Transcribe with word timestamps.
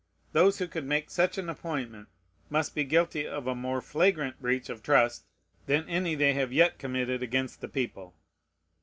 Those 0.31 0.57
who 0.57 0.67
could 0.67 0.85
make 0.87 1.11
such 1.11 1.37
an 1.37 1.47
appointment 1.47 2.07
must 2.49 2.73
be 2.73 2.83
guilty 2.83 3.27
of 3.27 3.45
a 3.45 3.53
more 3.53 3.81
flagrant 3.81 4.41
breach 4.41 4.67
of 4.67 4.81
trust 4.81 5.27
than 5.67 5.87
any 5.87 6.15
they 6.15 6.33
have 6.33 6.51
yet 6.51 6.79
committed 6.79 7.21
against 7.21 7.61
the 7.61 7.69
people. 7.69 8.15